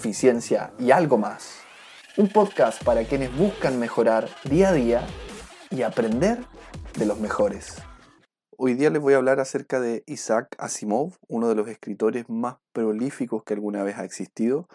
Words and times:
eficiencia 0.00 0.72
y 0.78 0.92
algo 0.92 1.18
más. 1.18 1.60
Un 2.16 2.28
podcast 2.28 2.82
para 2.82 3.04
quienes 3.04 3.36
buscan 3.36 3.78
mejorar 3.78 4.30
día 4.44 4.70
a 4.70 4.72
día 4.72 5.06
y 5.70 5.82
aprender 5.82 6.38
de 6.98 7.04
los 7.04 7.20
mejores. 7.20 7.76
Hoy 8.56 8.72
día 8.72 8.88
les 8.88 9.02
voy 9.02 9.12
a 9.12 9.18
hablar 9.18 9.40
acerca 9.40 9.78
de 9.78 10.02
Isaac 10.06 10.56
Asimov, 10.58 11.18
uno 11.28 11.50
de 11.50 11.54
los 11.54 11.68
escritores 11.68 12.30
más 12.30 12.56
prolíficos 12.72 13.44
que 13.44 13.52
alguna 13.52 13.82
vez 13.82 13.98
ha 13.98 14.04
existido, 14.04 14.68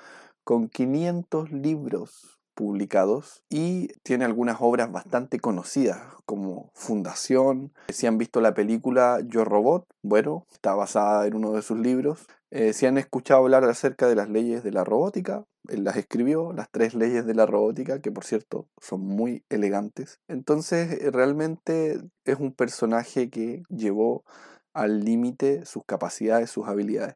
con 0.43 0.69
500 0.69 1.51
libros 1.51 2.35
publicados 2.53 3.43
y 3.49 3.87
tiene 4.03 4.25
algunas 4.25 4.57
obras 4.59 4.91
bastante 4.91 5.39
conocidas 5.39 6.01
como 6.25 6.69
Fundación. 6.73 7.73
Si 7.89 8.05
han 8.05 8.19
visto 8.19 8.41
la 8.41 8.53
película 8.53 9.19
Yo 9.25 9.43
Robot, 9.43 9.87
bueno, 10.03 10.45
está 10.51 10.75
basada 10.75 11.25
en 11.25 11.35
uno 11.35 11.51
de 11.53 11.63
sus 11.63 11.79
libros. 11.79 12.27
Eh, 12.51 12.73
si 12.73 12.85
han 12.85 12.97
escuchado 12.97 13.41
hablar 13.41 13.63
acerca 13.65 14.07
de 14.07 14.15
las 14.15 14.29
leyes 14.29 14.63
de 14.63 14.71
la 14.71 14.83
robótica, 14.83 15.45
él 15.67 15.83
las 15.83 15.97
escribió, 15.97 16.53
las 16.53 16.69
tres 16.69 16.93
leyes 16.93 17.25
de 17.25 17.33
la 17.33 17.45
robótica, 17.45 17.99
que 17.99 18.11
por 18.11 18.23
cierto 18.23 18.67
son 18.79 19.01
muy 19.01 19.43
elegantes. 19.49 20.19
Entonces 20.27 21.01
eh, 21.01 21.11
realmente 21.11 21.99
es 22.23 22.39
un 22.39 22.53
personaje 22.53 23.29
que 23.29 23.63
llevó 23.69 24.23
al 24.73 25.03
límite 25.03 25.65
sus 25.65 25.83
capacidades, 25.85 26.49
sus 26.51 26.67
habilidades. 26.67 27.15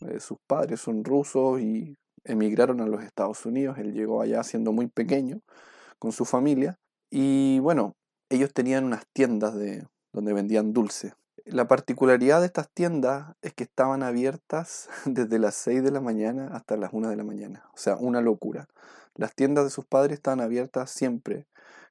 Eh, 0.00 0.20
sus 0.20 0.38
padres 0.46 0.80
son 0.80 1.04
rusos 1.04 1.60
y 1.60 1.96
emigraron 2.24 2.80
a 2.80 2.86
los 2.86 3.02
Estados 3.02 3.46
Unidos. 3.46 3.78
Él 3.78 3.92
llegó 3.92 4.22
allá 4.22 4.42
siendo 4.42 4.72
muy 4.72 4.88
pequeño 4.88 5.40
con 5.98 6.12
su 6.12 6.24
familia. 6.24 6.78
Y 7.10 7.58
bueno, 7.60 7.94
ellos 8.28 8.52
tenían 8.52 8.84
unas 8.84 9.04
tiendas 9.12 9.54
de, 9.54 9.86
donde 10.12 10.32
vendían 10.32 10.72
dulce. 10.72 11.14
La 11.50 11.66
particularidad 11.66 12.40
de 12.40 12.46
estas 12.46 12.68
tiendas 12.68 13.34
es 13.40 13.54
que 13.54 13.64
estaban 13.64 14.02
abiertas 14.02 14.90
desde 15.06 15.38
las 15.38 15.54
6 15.54 15.82
de 15.82 15.90
la 15.90 16.00
mañana 16.00 16.50
hasta 16.52 16.76
las 16.76 16.92
1 16.92 17.08
de 17.08 17.16
la 17.16 17.24
mañana. 17.24 17.64
O 17.72 17.78
sea, 17.78 17.96
una 17.96 18.20
locura. 18.20 18.68
Las 19.14 19.34
tiendas 19.34 19.64
de 19.64 19.70
sus 19.70 19.86
padres 19.86 20.18
estaban 20.18 20.40
abiertas 20.40 20.90
siempre. 20.90 21.46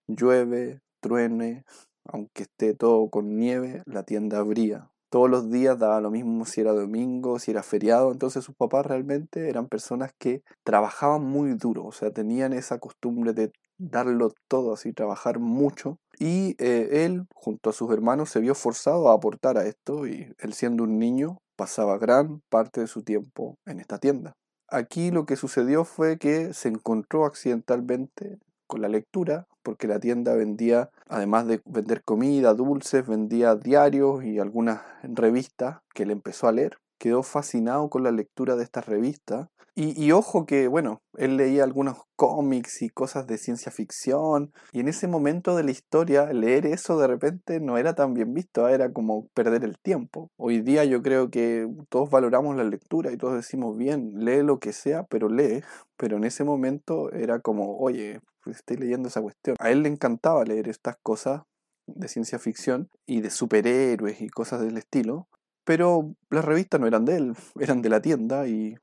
Llueve, 0.06 0.82
truene, 1.00 1.66
aunque 2.06 2.44
esté 2.44 2.76
todo 2.76 3.10
con 3.10 3.36
nieve, 3.38 3.82
la 3.86 4.04
tienda 4.04 4.38
abría 4.38 4.90
todos 5.10 5.30
los 5.30 5.50
días 5.50 5.80
daba 5.80 6.02
lo 6.02 6.12
mismo 6.12 6.46
si 6.46 6.62
era 6.62 6.74
domingo, 6.74 7.40
si 7.40 7.52
era 7.52 7.64
feriado. 7.64 8.12
Entonces 8.12 8.44
sus 8.44 8.56
papás 8.56 8.86
realmente 8.86 9.50
eran 9.50 9.68
personas 9.68 10.12
que 10.18 10.44
trabajaban 10.64 11.24
muy 11.24 11.54
duro, 11.54 11.86
o 11.86 11.92
sea, 11.92 12.12
tenían 12.12 12.54
esa 12.54 12.80
costumbre 12.80 13.34
de 13.34 13.52
darlo 13.78 14.34
todo, 14.48 14.74
así, 14.74 14.94
trabajar 14.94 15.40
mucho. 15.40 16.00
Y 16.20 16.56
eh, 16.58 17.06
él, 17.06 17.28
junto 17.34 17.70
a 17.70 17.74
sus 17.74 17.92
hermanos, 17.92 18.30
se 18.30 18.40
vio 18.40 18.56
forzado 18.56 19.10
a 19.10 19.14
aportar 19.14 19.58
a 19.58 19.66
esto 19.66 20.08
y 20.08 20.34
él 20.40 20.54
siendo 20.54 20.84
un 20.84 20.98
niño 20.98 21.38
pasaba 21.56 21.98
gran 21.98 22.42
parte 22.50 22.82
de 22.82 22.88
su 22.88 23.04
tiempo 23.04 23.58
en 23.66 23.80
esta 23.80 24.00
tienda. 24.00 24.34
Aquí 24.70 25.12
lo 25.12 25.26
que 25.26 25.36
sucedió 25.36 25.86
fue 25.86 26.18
que 26.18 26.54
se 26.54 26.70
encontró 26.70 27.26
accidentalmente 27.26 28.38
con 28.68 28.82
la 28.82 28.90
lectura, 28.90 29.48
porque 29.68 29.90
la 29.90 30.00
tienda 30.00 30.34
vendía, 30.34 30.92
además 31.10 31.46
de 31.46 31.62
vender 31.66 32.02
comida, 32.02 32.54
dulces, 32.54 33.06
vendía 33.06 33.54
diarios 33.56 34.24
y 34.24 34.40
algunas 34.40 34.80
revistas 35.04 35.80
que 35.94 36.04
él 36.04 36.12
empezó 36.12 36.48
a 36.48 36.54
leer. 36.54 36.80
Quedó 36.98 37.22
fascinado 37.22 37.90
con 37.90 38.02
la 38.02 38.12
lectura 38.14 38.56
de 38.56 38.64
estas 38.64 38.86
revistas. 38.86 39.50
Y, 39.80 40.12
ojo 40.12 40.48
que, 40.48 40.68
bueno, 40.68 41.04
él 41.20 41.38
leía 41.38 41.64
algunos 41.64 42.00
cómics 42.16 42.82
y 42.82 42.90
cosas 42.90 43.28
de 43.28 43.38
ciencia 43.38 43.72
ficción. 43.72 44.52
Y 44.72 44.80
en 44.80 44.88
ese 44.88 45.08
momento 45.08 45.56
de 45.56 45.64
la 45.64 45.70
historia, 45.70 46.34
leer 46.34 46.66
eso 46.66 46.98
de 46.98 47.06
repente 47.06 47.60
no 47.60 47.78
era 47.78 47.94
tan 47.94 48.16
bien 48.16 48.34
visto, 48.34 48.66
¿ah? 48.66 48.72
era 48.72 48.92
como 48.92 49.28
perder 49.36 49.64
el 49.64 49.78
tiempo. 49.78 50.32
Hoy 50.36 50.62
día 50.62 50.84
yo 50.84 51.04
creo 51.04 51.30
que 51.30 51.70
todos 51.90 52.10
valoramos 52.10 52.56
la 52.56 52.64
lectura 52.64 53.12
y 53.12 53.18
todos 53.18 53.36
decimos, 53.36 53.78
bien, 53.78 54.14
lee 54.16 54.42
lo 54.42 54.58
que 54.58 54.74
sea, 54.74 55.04
pero 55.04 55.30
lee. 55.30 55.62
Pero 55.96 56.18
en 56.18 56.24
ese 56.24 56.44
momento 56.44 57.12
era 57.12 57.40
como, 57.40 57.78
oye, 57.78 58.20
estoy 58.48 58.78
leyendo 58.78 59.10
esa 59.10 59.22
cuestión. 59.22 59.58
A 59.60 59.70
él 59.70 59.84
le 59.84 59.90
encantaba 59.90 60.44
leer 60.44 60.70
estas 60.70 60.96
cosas 61.04 61.44
de 61.86 62.08
ciencia 62.08 62.40
ficción 62.40 62.90
y 63.06 63.22
de 63.22 63.30
superhéroes 63.30 64.22
y 64.22 64.30
cosas 64.30 64.62
del 64.62 64.78
estilo, 64.78 65.28
pero 65.64 66.16
las 66.32 66.46
revistas 66.46 66.82
no 66.82 66.88
eran 66.88 67.06
de 67.06 67.18
él, 67.18 67.34
eran 67.60 67.84
de 67.84 67.90
la 67.90 68.02
tienda 68.02 68.48
y 68.48 68.76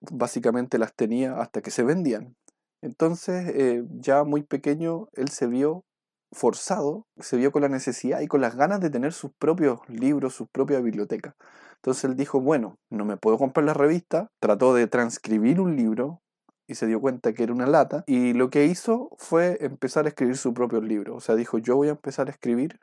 básicamente 0.00 0.78
las 0.78 0.94
tenía 0.94 1.40
hasta 1.40 1.62
que 1.62 1.70
se 1.70 1.82
vendían. 1.82 2.36
Entonces, 2.80 3.48
eh, 3.54 3.84
ya 4.00 4.24
muy 4.24 4.42
pequeño, 4.42 5.08
él 5.12 5.28
se 5.28 5.46
vio 5.46 5.84
forzado, 6.32 7.06
se 7.18 7.36
vio 7.36 7.52
con 7.52 7.62
la 7.62 7.68
necesidad 7.68 8.20
y 8.20 8.26
con 8.26 8.40
las 8.40 8.56
ganas 8.56 8.80
de 8.80 8.90
tener 8.90 9.12
sus 9.12 9.32
propios 9.38 9.80
libros, 9.88 10.34
su 10.34 10.46
propia 10.46 10.80
biblioteca. 10.80 11.36
Entonces 11.76 12.04
él 12.04 12.16
dijo, 12.16 12.40
bueno, 12.40 12.78
no 12.90 13.04
me 13.04 13.16
puedo 13.16 13.38
comprar 13.38 13.64
la 13.64 13.74
revista, 13.74 14.30
trató 14.40 14.74
de 14.74 14.86
transcribir 14.86 15.60
un 15.60 15.76
libro, 15.76 16.22
y 16.66 16.74
se 16.74 16.86
dio 16.86 17.00
cuenta 17.00 17.32
que 17.32 17.42
era 17.44 17.52
una 17.52 17.66
lata. 17.66 18.04
Y 18.06 18.32
lo 18.32 18.50
que 18.50 18.66
hizo 18.66 19.10
fue 19.18 19.58
empezar 19.60 20.06
a 20.06 20.08
escribir 20.08 20.36
su 20.36 20.54
propio 20.54 20.80
libro. 20.80 21.14
O 21.14 21.20
sea, 21.20 21.34
dijo, 21.34 21.58
yo 21.58 21.76
voy 21.76 21.88
a 21.88 21.92
empezar 21.92 22.28
a 22.28 22.30
escribir. 22.30 22.80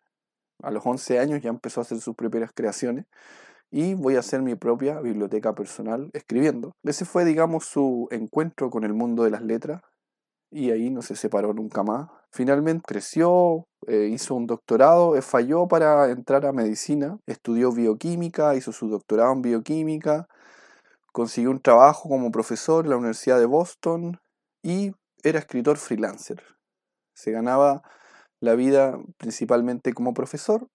A 0.61 0.71
los 0.71 0.85
11 0.85 1.19
años 1.19 1.41
ya 1.41 1.49
empezó 1.49 1.81
a 1.81 1.83
hacer 1.83 1.99
sus 1.99 2.15
propias 2.15 2.51
creaciones. 2.53 3.05
Y 3.71 3.93
voy 3.93 4.15
a 4.15 4.19
hacer 4.19 4.41
mi 4.41 4.55
propia 4.55 4.99
biblioteca 4.99 5.53
personal 5.53 6.09
escribiendo. 6.13 6.71
Ese 6.83 7.05
fue, 7.05 7.25
digamos, 7.25 7.65
su 7.65 8.07
encuentro 8.11 8.69
con 8.69 8.83
el 8.83 8.93
mundo 8.93 9.23
de 9.23 9.31
las 9.31 9.43
letras. 9.43 9.81
Y 10.51 10.71
ahí 10.71 10.89
no 10.89 11.03
se 11.03 11.15
separó 11.15 11.53
nunca 11.53 11.83
más. 11.83 12.09
Finalmente 12.31 12.83
creció, 12.87 13.67
eh, 13.87 14.09
hizo 14.11 14.33
un 14.33 14.47
doctorado, 14.47 15.15
eh, 15.15 15.21
falló 15.21 15.67
para 15.67 16.09
entrar 16.09 16.45
a 16.45 16.51
medicina, 16.51 17.19
estudió 17.27 17.71
bioquímica, 17.71 18.55
hizo 18.55 18.71
su 18.71 18.89
doctorado 18.89 19.33
en 19.33 19.41
bioquímica, 19.43 20.27
Consiguió 21.11 21.49
un 21.49 21.61
trabajo 21.61 22.07
como 22.07 22.31
profesor 22.31 22.85
en 22.85 22.91
la 22.91 22.97
Universidad 22.97 23.39
de 23.39 23.45
Boston 23.45 24.19
y 24.63 24.91
era 25.23 25.39
escritor 25.39 25.77
freelancer. 25.77 26.43
Se 27.15 27.31
ganaba 27.31 27.81
la 28.39 28.55
vida 28.55 28.97
principalmente 29.17 29.93
como 29.93 30.13
profesor 30.13 30.67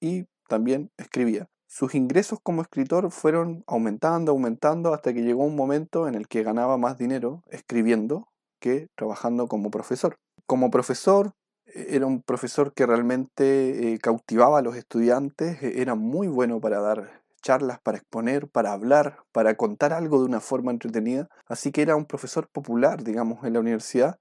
y 0.00 0.24
también 0.48 0.90
escribía. 0.96 1.48
Sus 1.74 1.94
ingresos 1.94 2.38
como 2.42 2.60
escritor 2.60 3.10
fueron 3.10 3.64
aumentando, 3.66 4.32
aumentando, 4.32 4.92
hasta 4.92 5.14
que 5.14 5.22
llegó 5.22 5.42
un 5.44 5.56
momento 5.56 6.06
en 6.06 6.14
el 6.14 6.28
que 6.28 6.42
ganaba 6.42 6.76
más 6.76 6.98
dinero 6.98 7.42
escribiendo 7.48 8.28
que 8.60 8.88
trabajando 8.94 9.48
como 9.48 9.70
profesor. 9.70 10.16
Como 10.44 10.70
profesor, 10.70 11.32
e-, 11.64 11.96
era 11.96 12.04
un 12.04 12.20
profesor 12.20 12.74
que 12.74 12.84
realmente 12.84 13.94
eh, 13.94 13.98
cautivaba 14.00 14.58
a 14.58 14.62
los 14.62 14.76
estudiantes, 14.76 15.62
e-, 15.62 15.80
era 15.80 15.94
muy 15.94 16.28
bueno 16.28 16.60
para 16.60 16.78
dar 16.78 17.22
charlas 17.40 17.80
para 17.80 17.96
exponer, 17.96 18.48
para 18.48 18.74
hablar, 18.74 19.20
para 19.32 19.54
contar 19.56 19.94
algo 19.94 20.18
de 20.18 20.26
una 20.26 20.40
forma 20.40 20.72
entretenida. 20.72 21.30
Así 21.46 21.72
que 21.72 21.80
era 21.80 21.96
un 21.96 22.04
profesor 22.04 22.48
popular, 22.48 23.02
digamos, 23.02 23.46
en 23.46 23.54
la 23.54 23.60
universidad. 23.60 24.18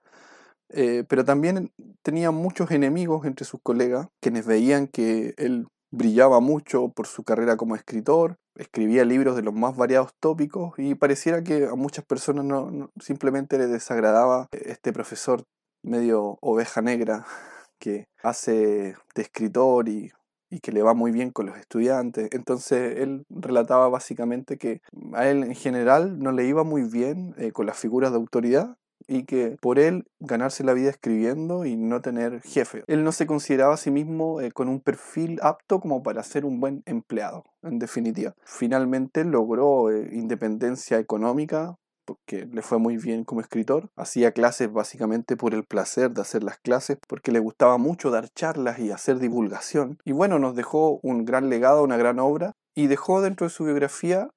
Eh, 0.70 1.04
pero 1.10 1.26
también 1.26 1.74
tenía 2.02 2.32
muchos 2.32 2.72
enemigos 2.72 3.26
entre 3.26 3.46
sus 3.46 3.60
colegas, 3.62 4.08
quienes 4.22 4.46
veían 4.46 4.88
que 4.88 5.34
él 5.36 5.68
brillaba 5.92 6.40
mucho 6.40 6.90
por 6.90 7.08
su 7.08 7.24
carrera 7.24 7.58
como 7.58 7.76
escritor, 7.76 8.38
escribía 8.56 9.06
libros 9.06 9.36
de 9.36 9.44
los 9.44 9.54
más 9.54 9.76
variados 9.76 10.14
tópicos 10.20 10.74
y 10.78 10.96
pareciera 10.96 11.44
que 11.44 11.66
a 11.66 11.76
muchas 11.76 12.06
personas 12.06 12.46
no, 12.46 12.92
simplemente 13.00 13.58
le 13.58 13.68
desagradaba 13.68 14.48
este 14.52 14.94
profesor 14.94 15.44
medio 15.84 16.38
oveja 16.42 16.82
negra 16.82 17.26
que 17.80 18.08
hace 18.24 18.96
de 19.16 19.22
escritor 19.22 19.90
y 19.90 20.12
y 20.52 20.60
que 20.60 20.72
le 20.74 20.84
va 20.84 20.94
muy 20.94 21.12
bien 21.12 21.32
con 21.32 21.46
los 21.46 21.58
estudiantes. 21.58 22.28
Entonces 22.34 23.00
él 23.00 23.26
relataba 23.30 23.88
básicamente 23.88 24.58
que 24.58 24.82
a 25.14 25.28
él 25.28 25.44
en 25.44 25.56
general 25.56 26.20
no 26.20 26.34
le 26.34 26.46
iba 26.46 26.64
muy 26.64 26.84
bien 26.84 27.34
eh, 27.38 27.54
con 27.54 27.66
las 27.66 27.80
figuras 27.80 28.12
de 28.12 28.18
autoridad 28.18 28.76
y 29.08 29.24
que 29.24 29.58
por 29.62 29.80
él 29.80 30.06
ganarse 30.20 30.64
la 30.64 30.74
vida 30.74 30.90
escribiendo 30.90 31.66
y 31.66 31.76
no 31.76 32.02
tener 32.02 32.42
jefe. 32.42 32.84
Él 32.88 33.04
no 33.04 33.12
se 33.12 33.26
consideraba 33.26 33.74
a 33.74 33.78
sí 33.78 33.92
mismo 33.92 34.42
eh, 34.42 34.52
con 34.52 34.68
un 34.70 34.80
perfil 34.80 35.40
apto 35.42 35.80
como 35.80 36.04
para 36.04 36.24
ser 36.24 36.46
un 36.46 36.60
buen 36.60 36.84
empleado, 36.86 37.44
en 37.64 37.80
definitiva. 37.80 38.36
Finalmente 38.44 39.24
logró 39.24 39.92
eh, 39.92 40.10
independencia 40.12 41.00
económica 41.00 41.76
porque 42.06 42.46
le 42.46 42.62
fue 42.62 42.78
muy 42.78 42.98
bien 42.98 43.24
como 43.24 43.42
escritor. 43.42 43.90
Hacía 43.96 44.32
clases 44.32 44.72
básicamente 44.72 45.38
por 45.38 45.54
el 45.54 45.64
placer 45.64 46.12
de 46.12 46.22
hacer 46.22 46.44
las 46.44 46.58
clases, 46.58 46.98
porque 47.08 47.32
le 47.32 47.40
gustaba 47.40 47.78
mucho 47.78 48.10
dar 48.12 48.30
charlas 48.30 48.80
y 48.80 48.92
hacer 48.92 49.20
divulgación. 49.20 49.98
Y 50.04 50.12
bueno, 50.12 50.40
nos 50.40 50.56
dejó 50.56 51.00
un 51.04 51.26
gran 51.26 51.50
legado, 51.50 51.84
una 51.84 51.98
gran 51.98 52.20
obra, 52.20 52.54
y 52.74 52.88
dejó 52.88 53.22
dentro 53.22 53.46
de 53.46 53.52
su 53.52 53.66
biografía 53.66 54.30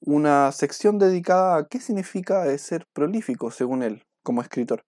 una 0.00 0.52
sección 0.52 0.98
dedicada 0.98 1.56
a 1.56 1.66
qué 1.66 1.80
significa 1.80 2.56
ser 2.58 2.86
prolífico, 2.92 3.50
según 3.50 3.82
él, 3.82 4.02
como 4.22 4.42
escritor. 4.42 4.84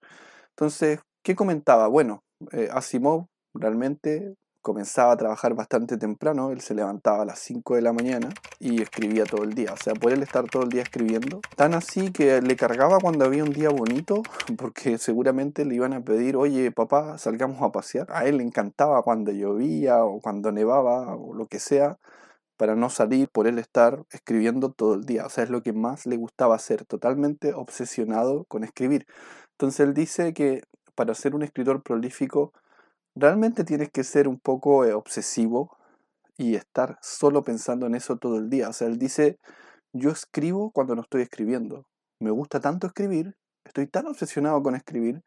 Entonces, 0.50 1.00
¿qué 1.22 1.34
comentaba? 1.34 1.88
Bueno, 1.88 2.22
eh, 2.52 2.68
Asimov 2.72 3.26
realmente 3.54 4.34
comenzaba 4.66 5.12
a 5.12 5.16
trabajar 5.16 5.54
bastante 5.54 5.96
temprano, 5.96 6.50
él 6.50 6.60
se 6.60 6.74
levantaba 6.74 7.22
a 7.22 7.24
las 7.24 7.38
5 7.38 7.76
de 7.76 7.82
la 7.82 7.92
mañana 7.92 8.30
y 8.58 8.82
escribía 8.82 9.24
todo 9.24 9.44
el 9.44 9.54
día, 9.54 9.72
o 9.72 9.76
sea, 9.76 9.94
por 9.94 10.12
él 10.12 10.24
estar 10.24 10.44
todo 10.50 10.64
el 10.64 10.70
día 10.70 10.82
escribiendo, 10.82 11.40
tan 11.54 11.72
así 11.74 12.10
que 12.10 12.42
le 12.42 12.56
cargaba 12.56 12.98
cuando 12.98 13.24
había 13.24 13.44
un 13.44 13.52
día 13.52 13.68
bonito, 13.68 14.24
porque 14.58 14.98
seguramente 14.98 15.64
le 15.64 15.76
iban 15.76 15.92
a 15.92 16.00
pedir, 16.00 16.36
oye 16.36 16.72
papá, 16.72 17.16
salgamos 17.16 17.62
a 17.62 17.70
pasear, 17.70 18.08
a 18.10 18.24
él 18.24 18.38
le 18.38 18.42
encantaba 18.42 19.04
cuando 19.04 19.30
llovía 19.30 20.02
o 20.02 20.20
cuando 20.20 20.50
nevaba 20.50 21.14
o 21.14 21.32
lo 21.32 21.46
que 21.46 21.60
sea, 21.60 21.98
para 22.56 22.74
no 22.74 22.90
salir 22.90 23.28
por 23.28 23.46
él 23.46 23.58
estar 23.58 24.04
escribiendo 24.10 24.72
todo 24.72 24.94
el 24.94 25.04
día. 25.04 25.26
O 25.26 25.28
sea, 25.30 25.44
es 25.44 25.50
lo 25.50 25.62
que 25.62 25.72
más 25.72 26.06
le 26.06 26.16
gustaba 26.16 26.56
hacer, 26.56 26.84
totalmente 26.84 27.54
obsesionado 27.54 28.44
con 28.44 28.64
escribir. 28.64 29.06
Entonces 29.52 29.80
él 29.80 29.94
dice 29.94 30.34
que 30.34 30.62
para 30.94 31.14
ser 31.14 31.34
un 31.34 31.42
escritor 31.42 31.82
prolífico, 31.82 32.52
realmente 33.14 33.64
tienes 33.64 33.90
que 33.90 34.04
ser 34.04 34.28
un 34.28 34.38
poco 34.38 34.84
eh, 34.84 34.94
obsesivo 34.94 35.76
y 36.38 36.56
estar 36.56 36.98
solo 37.02 37.44
pensando 37.44 37.86
en 37.86 37.94
eso 37.94 38.16
todo 38.16 38.38
el 38.38 38.50
día. 38.50 38.68
O 38.68 38.72
sea, 38.72 38.88
él 38.88 38.98
dice, 38.98 39.38
yo 39.92 40.10
escribo 40.10 40.70
cuando 40.70 40.94
no 40.94 41.02
estoy 41.02 41.22
escribiendo. 41.22 41.86
Me 42.20 42.30
gusta 42.30 42.60
tanto 42.60 42.86
escribir, 42.86 43.36
estoy 43.64 43.86
tan 43.86 44.06
obsesionado 44.06 44.62
con 44.62 44.74
escribir, 44.74 45.22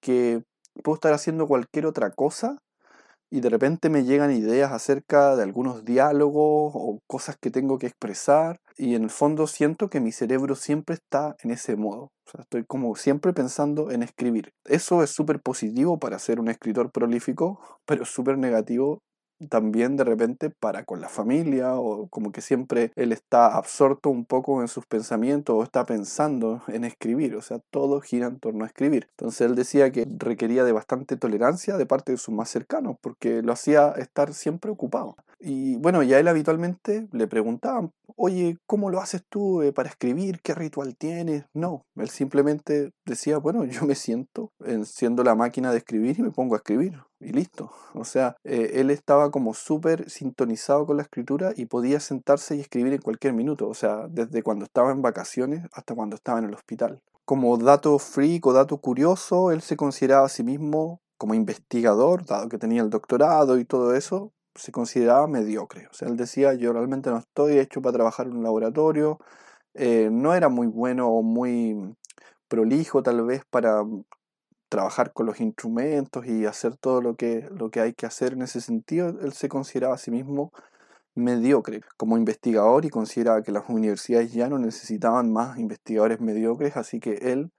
que 0.00 0.42
puedo 0.82 0.94
estar 0.94 1.12
haciendo 1.12 1.46
cualquier 1.46 1.86
otra 1.86 2.10
cosa 2.10 2.58
y 3.30 3.40
de 3.40 3.48
repente 3.48 3.88
me 3.88 4.04
llegan 4.04 4.32
ideas 4.32 4.72
acerca 4.72 5.36
de 5.36 5.44
algunos 5.44 5.84
diálogos 5.84 6.72
o 6.74 6.98
cosas 7.06 7.36
que 7.40 7.50
tengo 7.50 7.78
que 7.78 7.86
expresar 7.86 8.60
y 8.76 8.94
en 8.94 9.04
el 9.04 9.10
fondo 9.10 9.46
siento 9.46 9.88
que 9.88 10.00
mi 10.00 10.10
cerebro 10.10 10.56
siempre 10.56 10.94
está 10.94 11.36
en 11.42 11.50
ese 11.50 11.76
modo. 11.76 12.10
O 12.26 12.30
sea, 12.30 12.42
estoy 12.42 12.64
como 12.64 12.94
siempre 12.96 13.32
pensando 13.32 13.90
en 13.90 14.02
escribir. 14.02 14.52
Eso 14.64 15.02
es 15.02 15.10
súper 15.10 15.40
positivo 15.40 15.98
para 15.98 16.18
ser 16.18 16.40
un 16.40 16.48
escritor 16.48 16.90
prolífico, 16.90 17.60
pero 17.86 18.04
súper 18.04 18.38
negativo 18.38 19.00
también 19.48 19.96
de 19.96 20.04
repente 20.04 20.50
para 20.50 20.84
con 20.84 21.00
la 21.00 21.08
familia 21.08 21.74
o 21.74 22.08
como 22.08 22.32
que 22.32 22.40
siempre 22.40 22.92
él 22.96 23.12
está 23.12 23.56
absorto 23.56 24.10
un 24.10 24.24
poco 24.24 24.60
en 24.60 24.68
sus 24.68 24.86
pensamientos 24.86 25.56
o 25.56 25.62
está 25.62 25.86
pensando 25.86 26.62
en 26.68 26.84
escribir, 26.84 27.36
o 27.36 27.42
sea, 27.42 27.60
todo 27.70 28.00
gira 28.00 28.26
en 28.26 28.38
torno 28.38 28.64
a 28.64 28.66
escribir. 28.66 29.08
Entonces 29.10 29.42
él 29.42 29.54
decía 29.54 29.90
que 29.92 30.06
requería 30.18 30.64
de 30.64 30.72
bastante 30.72 31.16
tolerancia 31.16 31.76
de 31.76 31.86
parte 31.86 32.12
de 32.12 32.18
sus 32.18 32.34
más 32.34 32.48
cercanos 32.50 32.96
porque 33.00 33.42
lo 33.42 33.52
hacía 33.52 33.92
estar 33.96 34.34
siempre 34.34 34.70
ocupado. 34.70 35.16
Y 35.42 35.76
bueno, 35.76 36.02
ya 36.02 36.18
él 36.18 36.28
habitualmente 36.28 37.08
le 37.12 37.26
preguntaban, 37.26 37.92
oye, 38.14 38.58
¿cómo 38.66 38.90
lo 38.90 39.00
haces 39.00 39.24
tú 39.26 39.62
eh, 39.62 39.72
para 39.72 39.88
escribir? 39.88 40.40
¿Qué 40.42 40.54
ritual 40.54 40.96
tienes? 40.96 41.46
No, 41.54 41.86
él 41.96 42.10
simplemente 42.10 42.92
decía, 43.06 43.38
bueno, 43.38 43.64
yo 43.64 43.86
me 43.86 43.94
siento, 43.94 44.52
enciendo 44.66 45.24
la 45.24 45.34
máquina 45.34 45.72
de 45.72 45.78
escribir 45.78 46.18
y 46.18 46.22
me 46.22 46.30
pongo 46.30 46.54
a 46.54 46.58
escribir 46.58 47.00
y 47.20 47.32
listo. 47.32 47.70
O 47.94 48.04
sea, 48.04 48.36
eh, 48.44 48.72
él 48.74 48.90
estaba 48.90 49.30
como 49.30 49.54
súper 49.54 50.08
sintonizado 50.10 50.86
con 50.86 50.96
la 50.96 51.02
escritura 51.02 51.52
y 51.56 51.66
podía 51.66 52.00
sentarse 52.00 52.56
y 52.56 52.60
escribir 52.60 52.94
en 52.94 53.02
cualquier 53.02 53.34
minuto, 53.34 53.68
o 53.68 53.74
sea, 53.74 54.08
desde 54.08 54.42
cuando 54.42 54.64
estaba 54.64 54.90
en 54.90 55.02
vacaciones 55.02 55.66
hasta 55.72 55.94
cuando 55.94 56.16
estaba 56.16 56.38
en 56.38 56.46
el 56.46 56.54
hospital. 56.54 57.00
Como 57.24 57.56
dato 57.58 57.98
freak 57.98 58.46
o 58.46 58.52
dato 58.52 58.78
curioso, 58.78 59.52
él 59.52 59.60
se 59.60 59.76
consideraba 59.76 60.26
a 60.26 60.30
sí 60.30 60.42
mismo 60.42 61.00
como 61.18 61.34
investigador, 61.34 62.24
dado 62.24 62.48
que 62.48 62.58
tenía 62.58 62.82
el 62.82 62.90
doctorado 62.90 63.58
y 63.58 63.64
todo 63.66 63.94
eso, 63.94 64.32
se 64.54 64.72
consideraba 64.72 65.26
mediocre. 65.26 65.86
O 65.88 65.94
sea, 65.94 66.08
él 66.08 66.16
decía, 66.16 66.54
yo 66.54 66.72
realmente 66.72 67.10
no 67.10 67.18
estoy 67.18 67.58
hecho 67.58 67.82
para 67.82 67.92
trabajar 67.92 68.26
en 68.26 68.36
un 68.38 68.42
laboratorio, 68.42 69.18
eh, 69.74 70.08
no 70.10 70.34
era 70.34 70.48
muy 70.48 70.66
bueno 70.66 71.08
o 71.08 71.22
muy 71.22 71.94
prolijo 72.48 73.02
tal 73.02 73.24
vez 73.24 73.42
para 73.50 73.84
trabajar 74.70 75.12
con 75.12 75.26
los 75.26 75.40
instrumentos 75.40 76.24
y 76.26 76.46
hacer 76.46 76.76
todo 76.76 77.02
lo 77.02 77.16
que, 77.16 77.46
lo 77.50 77.70
que 77.70 77.80
hay 77.80 77.92
que 77.92 78.06
hacer 78.06 78.32
en 78.32 78.42
ese 78.42 78.62
sentido. 78.62 79.08
Él 79.20 79.34
se 79.34 79.48
consideraba 79.50 79.96
a 79.96 79.98
sí 79.98 80.10
mismo 80.10 80.52
mediocre 81.14 81.82
como 81.96 82.16
investigador 82.16 82.84
y 82.84 82.88
consideraba 82.88 83.42
que 83.42 83.52
las 83.52 83.68
universidades 83.68 84.32
ya 84.32 84.48
no 84.48 84.58
necesitaban 84.58 85.32
más 85.32 85.58
investigadores 85.58 86.20
mediocres, 86.20 86.76
así 86.76 87.00
que 87.00 87.14
él 87.32 87.50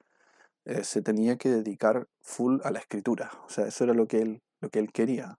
eh, 0.65 0.83
se 0.83 1.01
tenía 1.01 1.37
que 1.37 1.49
dedicar 1.49 2.07
full 2.21 2.59
a 2.63 2.71
la 2.71 2.79
escritura. 2.79 3.29
O 3.45 3.49
sea, 3.49 3.67
eso 3.67 3.83
era 3.83 3.93
lo 3.93 4.07
que 4.07 4.21
él, 4.21 4.41
lo 4.61 4.69
que 4.69 4.79
él 4.79 4.91
quería. 4.91 5.37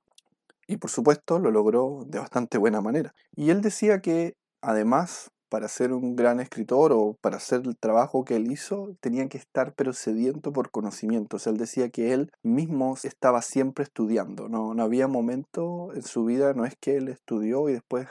Y 0.66 0.76
por 0.76 0.90
supuesto 0.90 1.38
lo 1.38 1.50
logró 1.50 2.04
de 2.06 2.18
bastante 2.18 2.58
buena 2.58 2.80
manera. 2.80 3.14
Y 3.34 3.50
él 3.50 3.62
decía 3.62 4.00
que 4.00 4.36
además 4.60 5.30
para 5.52 5.68
ser 5.68 5.92
un 5.92 6.16
gran 6.16 6.40
escritor 6.40 6.92
o 6.94 7.18
para 7.20 7.36
hacer 7.36 7.60
el 7.66 7.76
trabajo 7.76 8.24
que 8.24 8.36
él 8.36 8.50
hizo, 8.50 8.96
tenía 9.00 9.28
que 9.28 9.36
estar 9.36 9.74
pero 9.74 9.92
sediento 9.92 10.50
por 10.50 10.70
conocimiento. 10.70 11.36
O 11.36 11.38
sea, 11.38 11.52
él 11.52 11.58
decía 11.58 11.90
que 11.90 12.14
él 12.14 12.32
mismo 12.42 12.96
estaba 13.02 13.42
siempre 13.42 13.84
estudiando. 13.84 14.48
No, 14.48 14.72
no 14.72 14.82
había 14.82 15.08
momento 15.08 15.92
en 15.94 16.04
su 16.04 16.24
vida, 16.24 16.54
no 16.54 16.64
es 16.64 16.74
que 16.80 16.96
él 16.96 17.08
estudió 17.08 17.68
y 17.68 17.74
después 17.74 18.08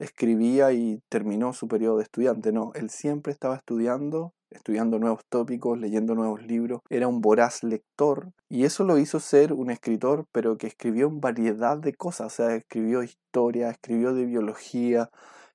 escribía 0.00 0.72
y 0.72 1.00
terminó 1.08 1.52
su 1.52 1.68
periodo 1.68 1.98
de 1.98 2.02
estudiante. 2.02 2.50
No, 2.50 2.72
él 2.74 2.90
siempre 2.90 3.32
estaba 3.32 3.54
estudiando 3.54 4.32
estudiando 4.50 4.98
nuevos 4.98 5.24
tópicos, 5.30 5.78
leyendo 5.78 6.14
nuevos 6.14 6.42
libros, 6.42 6.82
era 6.90 7.08
un 7.08 7.22
voraz 7.22 7.62
lector 7.62 8.32
y 8.50 8.64
eso 8.64 8.84
lo 8.84 8.98
hizo 8.98 9.18
ser 9.18 9.54
un 9.54 9.70
escritor, 9.70 10.26
pero 10.30 10.58
que 10.58 10.66
escribió 10.66 11.06
en 11.06 11.20
variedad 11.20 11.78
de 11.78 11.94
cosas, 11.94 12.26
o 12.26 12.36
sea, 12.36 12.54
escribió 12.54 13.02
historia, 13.02 13.70
escribió 13.70 14.12
de 14.12 14.26
biología, 14.26 15.08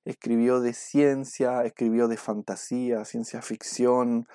escribió 0.07 0.59
de 0.59 0.73
ciencia, 0.73 1.63
escribió 1.63 2.07
de 2.07 2.17
fantasía, 2.17 3.05
ciencia 3.05 3.41
ficción, 3.41 4.27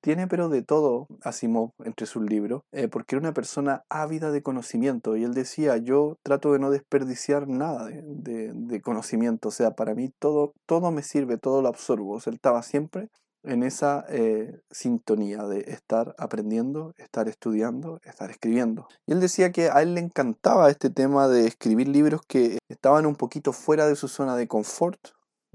tiene 0.00 0.26
pero 0.28 0.48
de 0.48 0.62
todo 0.62 1.08
Asimov 1.22 1.72
entre 1.84 2.06
sus 2.06 2.22
libros, 2.22 2.62
eh, 2.72 2.88
porque 2.88 3.16
era 3.16 3.20
una 3.20 3.34
persona 3.34 3.84
ávida 3.88 4.30
de 4.30 4.42
conocimiento 4.42 5.16
y 5.16 5.24
él 5.24 5.34
decía, 5.34 5.76
yo 5.76 6.18
trato 6.22 6.52
de 6.52 6.58
no 6.58 6.70
desperdiciar 6.70 7.48
nada 7.48 7.86
de, 7.86 8.52
de, 8.54 8.80
conocimiento, 8.80 9.48
o 9.48 9.52
sea, 9.52 9.72
para 9.72 9.94
mí 9.94 10.12
todo, 10.18 10.54
todo 10.66 10.90
me 10.92 11.02
sirve, 11.02 11.36
todo 11.36 11.62
lo 11.62 11.68
absorbo, 11.68 12.14
o 12.14 12.20
sea, 12.20 12.30
él 12.30 12.36
estaba 12.36 12.62
siempre 12.62 13.08
en 13.44 13.62
esa 13.62 14.04
eh, 14.08 14.60
sintonía 14.70 15.44
de 15.44 15.60
estar 15.68 16.14
aprendiendo, 16.18 16.94
estar 16.98 17.28
estudiando, 17.28 18.00
estar 18.04 18.30
escribiendo. 18.30 18.88
Y 19.06 19.12
él 19.12 19.20
decía 19.20 19.52
que 19.52 19.70
a 19.70 19.80
él 19.82 19.94
le 19.94 20.00
encantaba 20.00 20.70
este 20.70 20.90
tema 20.90 21.28
de 21.28 21.46
escribir 21.46 21.88
libros 21.88 22.20
que 22.26 22.58
estaban 22.68 23.06
un 23.06 23.16
poquito 23.16 23.52
fuera 23.52 23.86
de 23.86 23.96
su 23.96 24.08
zona 24.08 24.36
de 24.36 24.48
confort, 24.48 24.98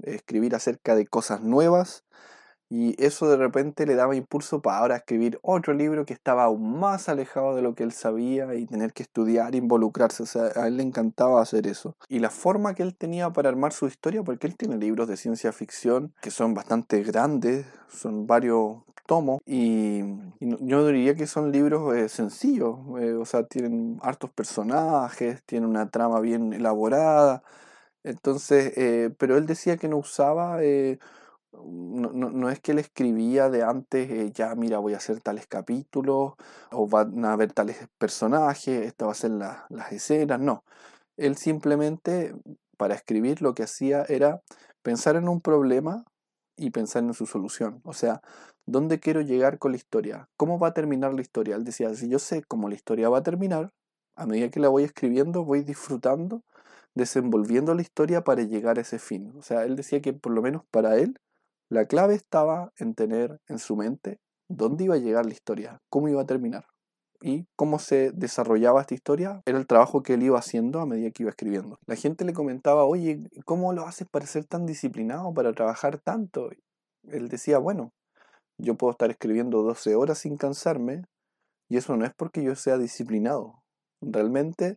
escribir 0.02 0.54
acerca 0.54 0.94
de 0.94 1.06
cosas 1.06 1.40
nuevas, 1.42 2.04
y 2.70 3.00
eso 3.00 3.28
de 3.28 3.36
repente 3.36 3.86
le 3.86 3.94
daba 3.94 4.16
impulso 4.16 4.62
para 4.62 4.78
ahora 4.78 4.96
escribir 4.96 5.38
otro 5.42 5.74
libro 5.74 6.04
que 6.06 6.14
estaba 6.14 6.44
aún 6.44 6.80
más 6.80 7.08
alejado 7.08 7.54
de 7.54 7.62
lo 7.62 7.74
que 7.74 7.84
él 7.84 7.92
sabía 7.92 8.52
y 8.54 8.66
tener 8.66 8.92
que 8.92 9.02
estudiar, 9.02 9.54
involucrarse. 9.54 10.22
O 10.22 10.26
sea, 10.26 10.50
a 10.56 10.66
él 10.66 10.78
le 10.78 10.82
encantaba 10.82 11.40
hacer 11.40 11.66
eso. 11.66 11.96
Y 12.08 12.18
la 12.18 12.30
forma 12.30 12.74
que 12.74 12.82
él 12.82 12.96
tenía 12.96 13.30
para 13.30 13.50
armar 13.50 13.72
su 13.72 13.86
historia, 13.86 14.22
porque 14.24 14.46
él 14.46 14.56
tiene 14.56 14.76
libros 14.76 15.08
de 15.08 15.16
ciencia 15.16 15.52
ficción 15.52 16.14
que 16.20 16.30
son 16.30 16.54
bastante 16.54 17.02
grandes, 17.02 17.66
son 17.88 18.26
varios 18.26 18.78
tomos, 19.06 19.40
y, 19.46 20.02
yo 20.40 20.86
diría 20.86 21.14
que 21.14 21.26
son 21.26 21.52
libros 21.52 21.94
eh, 21.94 22.08
sencillos. 22.08 22.78
Eh, 22.98 23.12
o 23.12 23.24
sea, 23.26 23.44
tienen 23.44 23.98
hartos 24.02 24.30
personajes, 24.30 25.44
tienen 25.44 25.68
una 25.68 25.90
trama 25.90 26.18
bien 26.20 26.52
elaborada. 26.52 27.44
Entonces, 28.04 28.72
eh, 28.76 29.10
pero 29.18 29.36
él 29.36 29.46
decía 29.46 29.76
que 29.76 29.88
no 29.88 29.98
usaba 29.98 30.60
no, 31.62 32.10
no, 32.30 32.50
es 32.50 32.60
que 32.60 32.72
él 32.72 32.78
escribía 32.78 33.48
de 33.50 33.62
antes, 33.62 34.10
eh, 34.10 34.32
ya 34.32 34.54
mira, 34.54 34.78
voy 34.78 34.94
a 34.94 34.98
hacer 34.98 35.20
tales 35.20 35.46
capítulos, 35.46 36.34
o 36.72 36.88
van 36.88 37.24
a 37.24 37.32
haber 37.32 37.52
tales 37.52 37.88
personajes, 37.98 38.86
esta 38.86 39.06
va 39.06 39.12
a 39.12 39.14
ser 39.14 39.30
las 39.32 39.92
escenas, 39.92 40.40
no. 40.40 40.64
Él 41.16 41.36
simplemente, 41.36 42.34
para 42.76 42.94
escribir, 42.94 43.42
lo 43.42 43.54
que 43.54 43.64
hacía 43.64 44.04
era 44.08 44.42
pensar 44.82 45.16
en 45.16 45.28
un 45.28 45.40
problema 45.40 46.04
y 46.56 46.70
pensar 46.70 47.04
en 47.04 47.14
su 47.14 47.26
solución. 47.26 47.80
O 47.84 47.92
sea, 47.92 48.20
¿dónde 48.66 49.00
quiero 49.00 49.20
llegar 49.20 49.58
con 49.58 49.72
la 49.72 49.76
historia? 49.76 50.28
¿Cómo 50.36 50.58
va 50.58 50.68
a 50.68 50.74
terminar 50.74 51.14
la 51.14 51.22
historia? 51.22 51.56
Él 51.56 51.64
decía, 51.64 51.94
si 51.94 52.08
yo 52.08 52.18
sé 52.18 52.42
cómo 52.44 52.68
la 52.68 52.74
historia 52.74 53.08
va 53.08 53.18
a 53.18 53.22
terminar, 53.22 53.72
a 54.16 54.26
medida 54.26 54.50
que 54.50 54.60
la 54.60 54.68
voy 54.68 54.84
escribiendo, 54.84 55.44
voy 55.44 55.62
disfrutando, 55.62 56.42
desenvolviendo 56.94 57.74
la 57.74 57.82
historia 57.82 58.22
para 58.22 58.42
llegar 58.42 58.78
a 58.78 58.82
ese 58.82 58.98
fin. 58.98 59.32
O 59.36 59.42
sea, 59.42 59.64
él 59.64 59.76
decía 59.76 60.00
que 60.00 60.12
por 60.12 60.32
lo 60.32 60.42
menos 60.42 60.62
para 60.70 60.96
él, 60.96 61.18
la 61.70 61.86
clave 61.86 62.14
estaba 62.14 62.72
en 62.78 62.94
tener 62.94 63.40
en 63.48 63.58
su 63.58 63.76
mente 63.76 64.20
dónde 64.48 64.84
iba 64.84 64.94
a 64.94 64.98
llegar 64.98 65.26
la 65.26 65.32
historia, 65.32 65.80
cómo 65.88 66.08
iba 66.08 66.22
a 66.22 66.26
terminar 66.26 66.66
y 67.26 67.46
cómo 67.56 67.78
se 67.78 68.12
desarrollaba 68.12 68.82
esta 68.82 68.92
historia 68.92 69.40
era 69.46 69.56
el 69.56 69.66
trabajo 69.66 70.02
que 70.02 70.12
él 70.12 70.22
iba 70.22 70.38
haciendo 70.38 70.80
a 70.80 70.86
medida 70.86 71.10
que 71.10 71.22
iba 71.22 71.30
escribiendo. 71.30 71.78
La 71.86 71.96
gente 71.96 72.24
le 72.26 72.34
comentaba, 72.34 72.84
oye, 72.84 73.22
¿cómo 73.46 73.72
lo 73.72 73.86
haces 73.86 74.06
para 74.06 74.26
ser 74.26 74.44
tan 74.44 74.66
disciplinado, 74.66 75.32
para 75.32 75.54
trabajar 75.54 75.98
tanto? 75.98 76.50
Él 77.04 77.28
decía, 77.28 77.56
bueno, 77.56 77.94
yo 78.58 78.74
puedo 78.74 78.90
estar 78.90 79.10
escribiendo 79.10 79.62
12 79.62 79.94
horas 79.94 80.18
sin 80.18 80.36
cansarme 80.36 81.04
y 81.70 81.78
eso 81.78 81.96
no 81.96 82.04
es 82.04 82.12
porque 82.14 82.42
yo 82.42 82.54
sea 82.56 82.76
disciplinado. 82.76 83.62
Realmente 84.02 84.76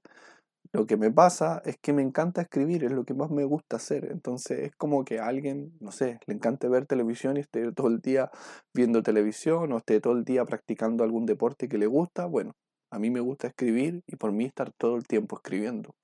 lo 0.71 0.85
que 0.85 0.97
me 0.97 1.11
pasa 1.11 1.61
es 1.65 1.77
que 1.77 1.93
me 1.93 2.01
encanta 2.01 2.41
escribir, 2.41 2.83
es 2.83 2.91
lo 2.91 3.03
que 3.05 3.13
más 3.13 3.29
me 3.31 3.43
gusta 3.43 3.77
hacer. 3.77 4.09
Entonces 4.11 4.59
es 4.59 4.75
como 4.75 5.03
que 5.05 5.19
a 5.19 5.27
alguien, 5.27 5.73
no 5.79 5.91
sé, 5.91 6.19
le 6.25 6.33
encanta 6.35 6.67
ver 6.69 6.85
televisión 6.85 7.37
y 7.37 7.41
esté 7.41 7.71
todo 7.71 7.87
el 7.87 7.99
día 7.99 8.29
viendo 8.73 9.03
televisión 9.03 9.71
o 9.71 9.77
esté 9.77 9.99
todo 10.01 10.13
el 10.13 10.23
día 10.23 10.45
practicando 10.45 11.03
algún 11.03 11.25
deporte 11.25 11.67
que 11.67 11.77
le 11.77 11.87
gusta. 11.87 12.25
Bueno, 12.25 12.55
a 12.91 12.99
mí 12.99 13.09
me 13.09 13.19
gusta 13.19 13.47
escribir 13.47 14.03
y 14.07 14.15
por 14.15 14.31
mí 14.31 14.45
estar 14.45 14.71
todo 14.71 14.95
el 14.95 15.07
tiempo 15.07 15.37
escribiendo. 15.37 15.95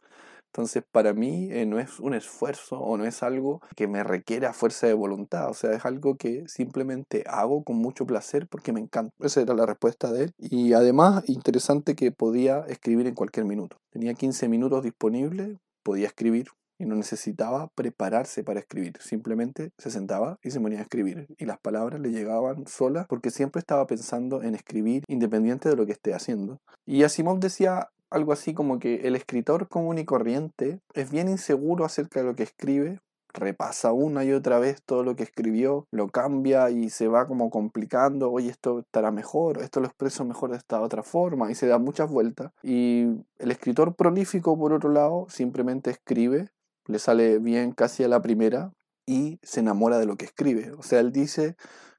Entonces, 0.55 0.83
para 0.91 1.13
mí 1.13 1.49
eh, 1.51 1.65
no 1.65 1.79
es 1.79 1.99
un 1.99 2.13
esfuerzo 2.13 2.79
o 2.79 2.95
no 2.95 3.05
es 3.05 3.23
algo 3.23 3.59
que 3.75 3.87
me 3.87 4.03
requiera 4.03 4.53
fuerza 4.53 4.85
de 4.85 4.93
voluntad, 4.93 5.49
o 5.49 5.55
sea, 5.55 5.73
es 5.73 5.83
algo 5.83 6.15
que 6.15 6.43
simplemente 6.47 7.23
hago 7.25 7.63
con 7.63 7.77
mucho 7.77 8.05
placer 8.05 8.47
porque 8.47 8.71
me 8.71 8.79
encanta. 8.79 9.11
Esa 9.19 9.41
era 9.41 9.55
la 9.55 9.65
respuesta 9.65 10.11
de 10.11 10.25
él. 10.25 10.31
Y 10.37 10.73
además, 10.73 11.23
interesante 11.27 11.95
que 11.95 12.11
podía 12.11 12.59
escribir 12.67 13.07
en 13.07 13.15
cualquier 13.15 13.47
minuto. 13.47 13.77
Tenía 13.91 14.13
15 14.13 14.47
minutos 14.47 14.83
disponibles, 14.83 15.57
podía 15.81 16.05
escribir 16.05 16.49
y 16.77 16.85
no 16.85 16.95
necesitaba 16.95 17.69
prepararse 17.75 18.43
para 18.43 18.59
escribir, 18.59 18.93
simplemente 18.99 19.71
se 19.77 19.89
sentaba 19.89 20.37
y 20.43 20.51
se 20.51 20.59
ponía 20.59 20.79
a 20.79 20.83
escribir 20.83 21.27
y 21.37 21.45
las 21.45 21.59
palabras 21.59 21.99
le 21.99 22.11
llegaban 22.11 22.65
solas 22.67 23.05
porque 23.07 23.31
siempre 23.31 23.59
estaba 23.59 23.87
pensando 23.87 24.41
en 24.43 24.55
escribir 24.55 25.03
independiente 25.07 25.69
de 25.69 25.75
lo 25.75 25.85
que 25.85 25.93
esté 25.93 26.13
haciendo. 26.13 26.59
Y 26.85 27.03
Asimov 27.03 27.39
decía 27.39 27.89
algo 28.13 28.31
así 28.31 28.53
como 28.53 28.79
que 28.79 29.07
el 29.07 29.15
escritor 29.15 29.67
común 29.67 29.97
y 29.97 30.05
corriente 30.05 30.79
es 30.93 31.11
bien 31.11 31.27
inseguro 31.29 31.85
acerca 31.85 32.21
de 32.21 32.27
lo 32.27 32.35
que 32.35 32.43
escribe 32.43 32.99
repasa 33.33 33.91
una 33.91 34.23
y 34.23 34.31
otra 34.31 34.59
vez 34.59 34.83
todo 34.83 35.03
lo 35.03 35.15
que 35.15 35.23
escribió, 35.23 35.87
lo 35.91 36.07
cambia 36.09 36.69
y 36.69 36.89
se 36.89 37.07
va 37.07 37.27
como 37.27 37.49
complicando, 37.49 38.31
oye, 38.31 38.49
esto 38.49 38.79
estará 38.79 39.11
mejor, 39.11 39.61
esto 39.61 39.79
lo 39.79 39.87
expreso 39.87 40.23
mejor 40.23 40.51
de 40.51 40.57
esta 40.57 40.79
otra 40.81 41.03
forma, 41.03 41.51
y 41.51 41.55
se 41.55 41.67
da 41.67 41.79
muchas 41.79 42.09
vueltas. 42.09 42.51
Y 42.61 43.05
el 43.39 43.51
escritor 43.51 43.95
prolífico, 43.95 44.57
por 44.57 44.73
otro 44.73 44.89
lado, 44.89 45.25
simplemente 45.29 45.89
escribe, 45.89 46.51
le 46.85 46.99
sale 46.99 47.39
bien 47.39 47.71
casi 47.71 48.03
a 48.03 48.07
la 48.07 48.21
primera 48.21 48.71
y 49.05 49.39
se 49.41 49.61
enamora 49.61 49.97
de 49.97 50.05
lo 50.05 50.15
que 50.15 50.25
escribe. 50.25 50.71
O 50.77 50.83
sea, 50.83 50.99
él 50.99 51.11
dice, 51.11 51.55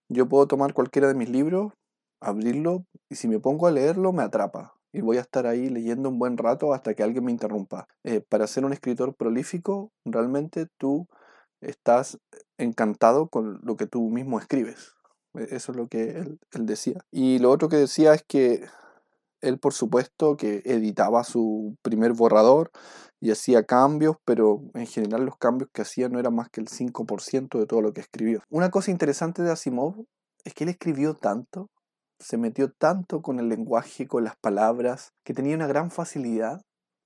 yo 0.08 0.28
puedo 0.28 0.46
tomar 0.46 0.72
cualquiera 0.72 1.08
de 1.08 1.14
mis 1.14 1.28
libros, 1.28 1.72
abrirlo 2.20 2.86
y 3.10 3.16
si 3.16 3.28
me 3.28 3.38
pongo 3.38 3.66
a 3.66 3.70
leerlo 3.70 4.12
me 4.12 4.22
atrapa 4.22 4.73
y 4.94 5.00
voy 5.00 5.18
a 5.18 5.22
estar 5.22 5.46
ahí 5.46 5.68
leyendo 5.68 6.08
un 6.08 6.20
buen 6.20 6.38
rato 6.38 6.72
hasta 6.72 6.94
que 6.94 7.02
alguien 7.02 7.24
me 7.24 7.32
interrumpa. 7.32 7.88
Eh, 8.04 8.20
para 8.20 8.46
ser 8.46 8.64
un 8.64 8.72
escritor 8.72 9.16
prolífico, 9.16 9.90
realmente 10.04 10.68
tú 10.78 11.08
estás 11.60 12.18
encantado 12.58 13.28
con 13.28 13.60
lo 13.64 13.76
que 13.76 13.88
tú 13.88 14.08
mismo 14.08 14.38
escribes. 14.38 14.94
E, 15.34 15.56
eso 15.56 15.72
es 15.72 15.78
lo 15.78 15.88
que 15.88 16.10
él, 16.10 16.38
decía. 16.52 17.04
Y 17.10 17.40
lo 17.40 17.50
otro 17.50 17.68
que 17.68 17.76
decía 17.76 18.14
es 18.14 18.22
que 18.22 18.66
él, 19.40 19.58
por 19.58 19.72
supuesto, 19.72 20.36
que 20.36 20.62
editaba 20.64 21.24
su 21.24 21.76
primer 21.82 22.12
borrador 22.12 22.70
y 23.20 23.32
hacía 23.32 23.64
cambios, 23.64 24.16
pero 24.24 24.62
en 24.74 24.86
general 24.86 25.24
los 25.24 25.36
cambios 25.38 25.70
que 25.72 25.82
hacía 25.82 26.08
no 26.08 26.20
eran 26.20 26.36
más 26.36 26.50
que 26.50 26.60
el 26.60 26.68
5% 26.68 27.58
de 27.58 27.66
todo 27.66 27.82
lo 27.82 27.92
que 27.92 28.00
escribió. 28.00 28.42
Una 28.48 28.70
cosa 28.70 28.92
interesante 28.92 29.42
de 29.42 29.50
Asimov 29.50 30.04
es 30.44 30.54
que 30.54 30.64
él 30.64 30.70
escribió 30.70 31.14
tanto, 31.14 31.68
se 32.24 32.38
metió 32.38 32.72
tanto 32.72 33.20
con 33.20 33.38
el 33.38 33.50
lenguaje, 33.50 34.08
con 34.08 34.24
las 34.24 34.34
palabras, 34.36 35.12
que 35.24 35.34
tenía 35.34 35.56
una 35.56 35.66
gran 35.66 35.90
facilidad 35.90 36.62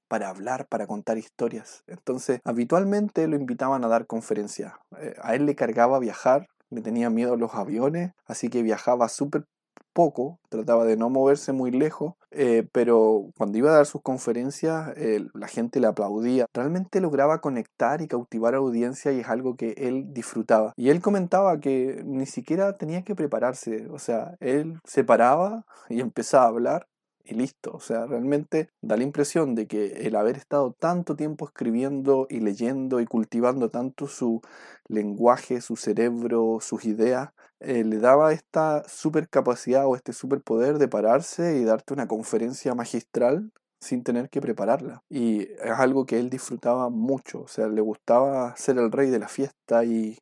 para 0.08 0.28
hablar, 0.28 0.68
para 0.68 0.86
contar 0.86 1.18
historias. 1.18 1.82
Entonces, 1.88 2.40
habitualmente 2.44 3.26
lo 3.26 3.34
invitaban 3.34 3.84
a 3.84 3.88
dar 3.88 4.06
conferencias. 4.06 4.74
Eh, 4.96 5.16
a 5.20 5.34
él 5.34 5.44
le 5.44 5.56
cargaba 5.56 5.98
viajar, 5.98 6.46
le 6.70 6.82
tenía 6.82 7.10
miedo 7.10 7.34
a 7.34 7.36
los 7.36 7.54
aviones, 7.54 8.12
así 8.26 8.48
que 8.48 8.62
viajaba 8.62 9.08
súper 9.08 9.44
poco, 9.92 10.38
trataba 10.48 10.84
de 10.84 10.96
no 10.96 11.10
moverse 11.10 11.52
muy 11.52 11.70
lejos, 11.70 12.14
eh, 12.30 12.68
pero 12.72 13.30
cuando 13.36 13.58
iba 13.58 13.70
a 13.70 13.76
dar 13.76 13.86
sus 13.86 14.02
conferencias 14.02 14.92
la 15.34 15.48
gente 15.48 15.80
le 15.80 15.86
aplaudía. 15.86 16.46
Realmente 16.52 17.00
lograba 17.00 17.40
conectar 17.40 18.02
y 18.02 18.08
cautivar 18.08 18.54
audiencia 18.54 19.12
y 19.12 19.20
es 19.20 19.28
algo 19.28 19.56
que 19.56 19.72
él 19.76 20.12
disfrutaba. 20.12 20.72
Y 20.76 20.90
él 20.90 21.00
comentaba 21.00 21.60
que 21.60 22.02
ni 22.04 22.26
siquiera 22.26 22.76
tenía 22.76 23.02
que 23.02 23.14
prepararse, 23.14 23.88
o 23.90 23.98
sea, 23.98 24.36
él 24.40 24.78
se 24.84 25.04
paraba 25.04 25.64
y 25.88 26.00
empezaba 26.00 26.44
a 26.44 26.48
hablar 26.48 26.86
y 27.24 27.34
listo. 27.34 27.72
O 27.74 27.80
sea, 27.80 28.06
realmente 28.06 28.70
da 28.80 28.96
la 28.96 29.02
impresión 29.02 29.54
de 29.54 29.66
que 29.66 30.06
el 30.06 30.16
haber 30.16 30.36
estado 30.36 30.72
tanto 30.72 31.16
tiempo 31.16 31.46
escribiendo 31.46 32.26
y 32.30 32.40
leyendo 32.40 33.00
y 33.00 33.06
cultivando 33.06 33.70
tanto 33.70 34.06
su 34.06 34.40
lenguaje, 34.88 35.60
su 35.60 35.76
cerebro, 35.76 36.58
sus 36.60 36.84
ideas, 36.84 37.30
eh, 37.60 37.84
le 37.84 37.98
daba 37.98 38.32
esta 38.32 38.84
super 38.88 39.28
capacidad 39.28 39.86
o 39.86 39.96
este 39.96 40.12
superpoder 40.12 40.78
de 40.78 40.88
pararse 40.88 41.58
y 41.58 41.64
darte 41.64 41.94
una 41.94 42.06
conferencia 42.06 42.74
magistral 42.74 43.52
sin 43.80 44.02
tener 44.02 44.28
que 44.30 44.40
prepararla. 44.40 45.02
Y 45.08 45.42
es 45.42 45.70
algo 45.78 46.06
que 46.06 46.18
él 46.18 46.30
disfrutaba 46.30 46.88
mucho, 46.88 47.42
o 47.42 47.48
sea, 47.48 47.68
le 47.68 47.80
gustaba 47.80 48.56
ser 48.56 48.78
el 48.78 48.90
rey 48.92 49.10
de 49.10 49.18
la 49.18 49.28
fiesta 49.28 49.84
y, 49.84 50.18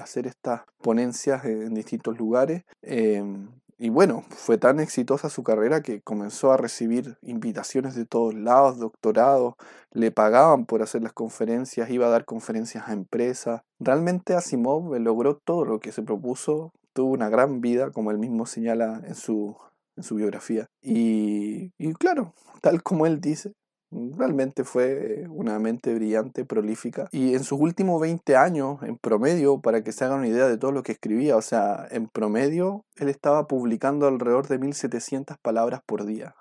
hacer 0.00 0.26
estas 0.26 0.62
ponencias 0.80 1.44
en 1.44 1.74
distintos 1.74 2.16
lugares. 2.16 2.62
Em, 2.80 3.48
y 3.80 3.90
bueno, 3.90 4.24
fue 4.30 4.58
tan 4.58 4.80
exitosa 4.80 5.28
su 5.28 5.44
carrera 5.44 5.82
que 5.82 6.00
comenzó 6.00 6.52
a 6.52 6.56
recibir 6.56 7.16
invitaciones 7.22 7.94
de 7.94 8.06
todos 8.06 8.34
lados, 8.34 8.78
doctorados, 8.78 9.54
le 9.92 10.10
pagaban 10.10 10.66
por 10.66 10.82
hacer 10.82 11.02
las 11.02 11.12
conferencias, 11.12 11.90
iba 11.90 12.06
a 12.06 12.10
dar 12.10 12.24
conferencias 12.24 12.88
a 12.88 12.92
empresas. 12.92 13.60
Realmente 13.78 14.34
Asimov 14.34 14.98
logró 14.98 15.36
todo 15.36 15.64
lo 15.64 15.78
que 15.78 15.92
se 15.92 16.02
propuso, 16.02 16.72
tuvo 16.98 17.12
una 17.12 17.28
gran 17.28 17.60
vida, 17.60 17.92
como 17.92 18.10
él 18.10 18.18
mismo 18.18 18.44
señala 18.44 19.00
en 19.06 19.14
su, 19.14 19.56
en 19.96 20.02
su 20.02 20.16
biografía. 20.16 20.66
Y, 20.82 21.70
y 21.78 21.92
claro, 21.94 22.34
tal 22.60 22.82
como 22.82 23.06
él 23.06 23.20
dice, 23.20 23.52
Realmente 23.90 24.64
fue 24.64 25.26
una 25.30 25.58
mente 25.58 25.94
brillante, 25.94 26.44
prolífica. 26.44 27.08
Y 27.10 27.34
en 27.34 27.42
sus 27.42 27.58
últimos 27.58 27.98
20 28.02 28.36
años, 28.36 28.82
en 28.82 28.98
promedio, 28.98 29.62
para 29.62 29.82
que 29.82 29.92
se 29.92 30.04
hagan 30.04 30.18
una 30.18 30.28
idea 30.28 30.46
de 30.46 30.58
todo 30.58 30.72
lo 30.72 30.82
que 30.82 30.92
escribía, 30.92 31.36
o 31.36 31.40
sea, 31.40 31.86
en 31.90 32.08
promedio, 32.08 32.84
él 32.96 33.08
estaba 33.08 33.46
publicando 33.46 34.06
alrededor 34.06 34.46
de 34.48 34.58
1700 34.58 35.38
palabras 35.38 35.80
por 35.86 36.04
día. 36.04 36.34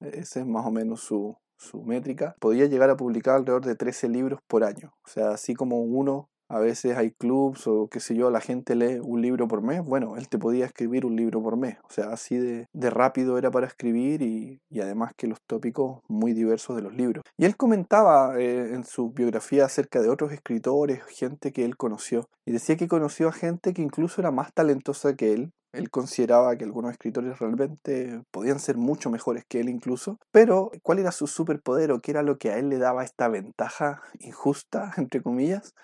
Esa 0.00 0.38
es 0.38 0.46
más 0.46 0.66
o 0.66 0.70
menos 0.70 1.00
su, 1.00 1.36
su 1.56 1.82
métrica. 1.82 2.36
Podía 2.38 2.66
llegar 2.66 2.90
a 2.90 2.96
publicar 2.96 3.34
alrededor 3.34 3.64
de 3.64 3.74
13 3.74 4.08
libros 4.10 4.38
por 4.46 4.62
año. 4.62 4.92
O 5.04 5.08
sea, 5.08 5.30
así 5.30 5.54
como 5.54 5.80
uno 5.80 6.28
a 6.48 6.58
veces 6.58 6.96
hay 6.96 7.10
clubs 7.10 7.66
o 7.66 7.88
qué 7.88 8.00
sé 8.00 8.14
yo, 8.14 8.30
la 8.30 8.40
gente 8.40 8.74
lee 8.74 9.00
un 9.02 9.20
libro 9.20 9.48
por 9.48 9.62
mes. 9.62 9.84
Bueno, 9.84 10.16
él 10.16 10.28
te 10.28 10.38
podía 10.38 10.64
escribir 10.64 11.04
un 11.04 11.16
libro 11.16 11.42
por 11.42 11.56
mes. 11.56 11.76
O 11.84 11.90
sea, 11.90 12.10
así 12.10 12.38
de, 12.38 12.66
rápido 12.90 13.38
era 13.38 13.50
para 13.50 13.66
escribir 13.66 14.22
y, 14.22 14.60
además 14.80 15.12
que 15.16 15.26
los 15.26 15.40
tópicos 15.42 16.00
muy 16.08 16.32
diversos 16.32 16.76
de 16.76 16.82
los 16.82 16.94
libros. 16.94 17.22
Y 17.36 17.44
él 17.44 17.56
comentaba 17.56 18.38
eh, 18.40 18.74
en 18.74 18.84
su 18.84 19.10
biografía 19.10 19.66
acerca 19.66 20.00
de 20.00 20.08
otros 20.08 20.32
escritores, 20.32 21.02
gente 21.04 21.52
que 21.52 21.64
él 21.64 21.76
conoció. 21.76 22.28
Y 22.46 22.52
decía 22.52 22.76
que 22.76 22.88
conoció 22.88 23.28
a 23.28 23.32
gente 23.32 23.74
que 23.74 23.82
incluso 23.82 24.20
era 24.20 24.30
más 24.30 24.52
talentosa 24.54 25.14
que 25.14 25.34
él, 25.34 25.52
él 25.72 25.90
consideraba 25.90 26.56
que 26.56 26.64
algunos 26.64 26.92
escritores 26.92 27.38
realmente 27.38 28.22
podían 28.30 28.58
ser 28.58 28.78
mucho 28.78 29.10
mejores 29.10 29.44
que 29.46 29.60
él 29.60 29.68
incluso, 29.68 30.18
pero 30.30 30.70
¿cuál 30.82 30.98
era 30.98 31.12
su 31.12 31.26
superpoder 31.26 31.92
o 31.92 32.00
qué 32.00 32.12
era 32.12 32.22
lo 32.22 32.38
que 32.38 32.50
a 32.50 32.58
él 32.58 32.70
le 32.70 32.78
daba 32.78 33.04
esta 33.04 33.28
ventaja 33.28 34.02
injusta, 34.18 34.92
entre 34.96 35.22
comillas? 35.22 35.74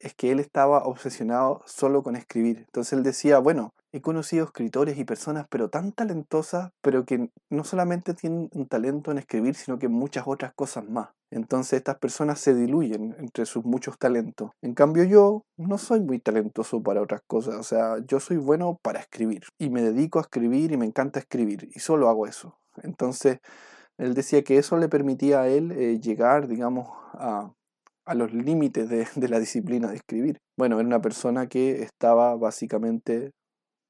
Es 0.00 0.14
que 0.14 0.30
él 0.30 0.40
estaba 0.40 0.84
obsesionado 0.84 1.62
solo 1.66 2.02
con 2.02 2.16
escribir. 2.16 2.58
Entonces 2.58 2.92
él 2.92 3.02
decía, 3.02 3.38
bueno, 3.38 3.72
he 3.92 4.00
conocido 4.00 4.44
escritores 4.44 4.98
y 4.98 5.04
personas 5.04 5.46
pero 5.48 5.70
tan 5.70 5.92
talentosas, 5.92 6.70
pero 6.82 7.04
que 7.04 7.30
no 7.50 7.64
solamente 7.64 8.14
tienen 8.14 8.48
un 8.52 8.66
talento 8.66 9.10
en 9.10 9.18
escribir, 9.18 9.54
sino 9.54 9.78
que 9.78 9.88
muchas 9.88 10.24
otras 10.26 10.52
cosas 10.54 10.88
más. 10.88 11.08
Entonces 11.30 11.78
estas 11.78 11.98
personas 11.98 12.38
se 12.40 12.54
diluyen 12.54 13.14
entre 13.18 13.46
sus 13.46 13.64
muchos 13.64 13.98
talentos. 13.98 14.50
En 14.62 14.74
cambio 14.74 15.04
yo 15.04 15.44
no 15.56 15.78
soy 15.78 16.00
muy 16.00 16.18
talentoso 16.20 16.82
para 16.82 17.02
otras 17.02 17.22
cosas, 17.26 17.56
o 17.56 17.62
sea, 17.62 17.96
yo 18.06 18.20
soy 18.20 18.36
bueno 18.36 18.78
para 18.82 19.00
escribir 19.00 19.42
y 19.58 19.70
me 19.70 19.82
dedico 19.82 20.18
a 20.18 20.22
escribir 20.22 20.72
y 20.72 20.76
me 20.76 20.86
encanta 20.86 21.18
escribir 21.18 21.68
y 21.74 21.80
solo 21.80 22.08
hago 22.08 22.26
eso. 22.26 22.58
Entonces 22.82 23.40
él 23.98 24.14
decía 24.14 24.42
que 24.44 24.58
eso 24.58 24.76
le 24.76 24.88
permitía 24.88 25.42
a 25.42 25.48
él 25.48 25.72
eh, 25.72 25.98
llegar, 25.98 26.46
digamos, 26.46 26.88
a, 27.14 27.52
a 28.08 28.14
los 28.14 28.32
límites 28.32 28.88
de, 28.88 29.28
la 29.28 29.38
disciplina 29.38 29.88
de 29.88 29.96
escribir. 29.96 30.38
Bueno, 30.56 30.78
era 30.78 30.86
una 30.86 31.00
persona 31.00 31.46
que 31.46 31.82
estaba 31.82 32.34
básicamente 32.36 33.32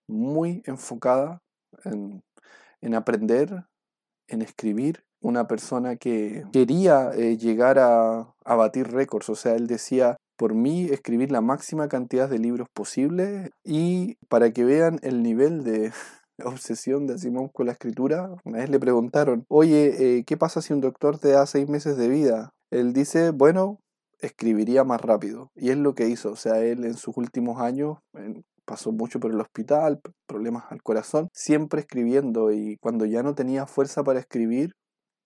muy 0.09 0.63
enfocada 0.67 1.39
en, 1.85 2.95
aprender, 2.95 3.65
en 4.29 4.43
escribir, 4.43 5.05
una 5.21 5.49
persona 5.49 5.97
que 5.97 6.45
quería 6.53 7.11
eh, 7.15 7.37
llegar 7.37 7.79
a, 7.79 8.35
a 8.45 8.55
batir 8.55 8.89
récords, 8.89 9.29
o 9.31 9.35
sea, 9.35 9.55
él 9.55 9.67
decía, 9.67 10.17
por 10.37 10.55
mí 10.55 10.85
escribir 10.85 11.33
la 11.33 11.41
máxima 11.41 11.89
cantidad 11.89 12.29
de 12.29 12.39
libros 12.39 12.69
posible 12.73 13.51
y 13.65 14.15
para 14.29 14.53
que 14.53 14.65
vean 14.65 15.01
el 15.03 15.23
nivel 15.25 15.65
de, 15.65 15.93
obsesión 16.45 17.07
de 17.07 17.19
Simón 17.19 17.49
con 17.49 17.67
la 17.67 17.73
escritura, 17.73 18.31
una 18.45 18.59
vez 18.59 18.71
le 18.71 18.79
preguntaron, 18.79 19.45
oye, 19.49 20.19
eh, 20.19 20.25
¿qué 20.25 20.37
pasa 20.37 20.63
si 20.63 20.73
un 20.73 20.81
doctor 20.81 21.19
te 21.19 21.31
da 21.31 21.47
seis 21.47 21.69
meses 21.69 21.97
de 21.97 22.09
vida? 22.09 22.51
Él 22.71 22.93
dice, 22.93 23.31
bueno, 23.31 23.81
escribiría 24.21 24.85
más 24.85 25.01
rápido. 25.01 25.51
Y 25.55 25.71
es 25.71 25.77
lo 25.77 25.95
que 25.95 26.09
hizo. 26.09 26.33
O 26.33 26.37
sea, 26.37 26.61
él 26.61 26.85
en 26.85 26.95
sus 26.95 27.17
últimos 27.17 27.61
años 27.61 27.99
pasó 28.65 28.93
mucho 28.93 29.21
por 29.21 29.33
el 29.33 29.41
hospital, 29.41 30.01
problemas 30.27 30.65
al 30.71 30.83
corazón, 30.83 31.29
siempre 31.33 31.81
escribiendo. 31.81 32.53
Y 32.53 32.77
cuando 32.81 33.07
ya 33.07 33.23
no 33.23 33.35
tenía 33.35 33.67
fuerza 33.67 34.05
para 34.05 34.21
escribir, 34.21 34.75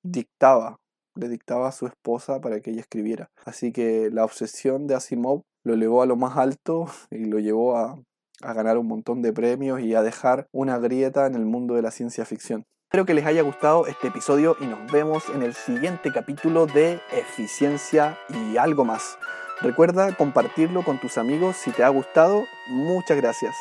dictaba. 0.03 0.79
Le 1.15 1.29
dictaba 1.29 1.69
a 1.69 1.73
su 1.73 1.87
esposa 1.87 2.41
para 2.41 2.61
que 2.61 2.71
ella 2.71 2.81
escribiera. 2.81 3.31
Así 3.45 3.73
que 3.73 4.11
la 4.11 4.25
obsesión 4.25 4.87
de 4.87 4.95
Asimov 4.95 5.43
lo 5.65 5.75
llevó 5.75 6.03
a 6.03 6.07
lo 6.07 6.17
más 6.17 6.37
alto 6.37 6.87
y 7.11 7.25
lo 7.27 7.39
llevó 7.39 7.77
a, 7.77 8.01
a 8.43 8.53
ganar 8.53 8.79
un 8.79 8.87
montón 8.87 9.23
de 9.23 9.33
premios 9.33 9.81
y 9.81 9.95
a 9.95 10.03
dejar 10.03 10.49
una 10.53 10.79
grieta 10.79 11.27
en 11.27 11.35
el 11.35 11.45
mundo 11.45 11.75
de 11.75 11.83
la 11.83 11.91
ciencia 11.91 12.25
ficción. 12.25 12.65
Espero 12.93 13.07
que 13.07 13.15
les 13.15 13.25
haya 13.25 13.41
gustado 13.41 13.87
este 13.87 14.09
episodio 14.09 14.55
y 14.61 14.67
nos 14.67 14.93
vemos 14.93 15.25
en 15.35 15.43
el 15.43 15.55
siguiente 15.55 16.13
capítulo 16.13 16.67
de 16.67 17.01
Eficiencia 17.11 18.19
y 18.29 18.59
algo 18.59 18.85
más. 18.85 19.17
Recuerda 19.63 20.15
compartirlo 20.15 20.83
con 20.83 21.01
tus 21.01 21.17
amigos 21.17 21.57
si 21.57 21.71
te 21.71 21.85
ha 21.85 21.89
gustado. 21.89 22.45
Muchas 22.67 23.17
gracias. 23.17 23.57